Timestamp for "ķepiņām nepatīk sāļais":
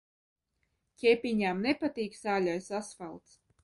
1.03-2.75